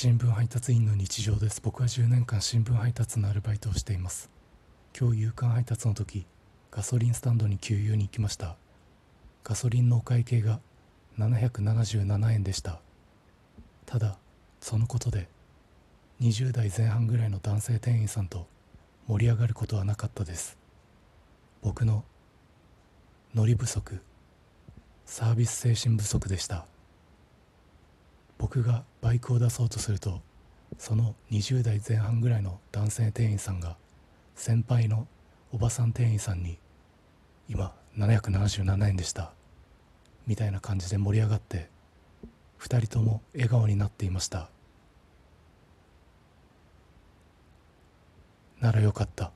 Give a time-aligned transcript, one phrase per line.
[0.00, 1.60] 新聞配達員の日常です。
[1.60, 4.30] 僕は10年間新聞配達のアルバイトをしています。
[4.96, 6.24] 今日夕刊配達の時
[6.70, 8.54] ガソリンスタンドに給油に行きました。
[9.42, 10.60] ガソリンのお会計が
[11.18, 12.78] 777円でした。
[13.86, 14.18] ただ
[14.60, 15.26] そのことで
[16.20, 18.46] 20代前半ぐらいの男性店員さんと
[19.08, 20.56] 盛り上がることはなかったです。
[21.60, 22.04] 僕の
[23.34, 23.98] 乗り不足
[25.06, 26.66] サービス精神不足でした。
[28.50, 30.22] 僕がバイクを出そうとすると
[30.78, 33.76] その20代前半ぐらいの男性店員さんが
[34.34, 35.06] 先輩の
[35.52, 36.56] おばさん店員さんに
[37.50, 39.34] 「今777円でした」
[40.26, 41.68] みたいな感じで盛り上がって
[42.58, 44.48] 2人とも笑顔になっていました。
[48.60, 49.30] ならよかった。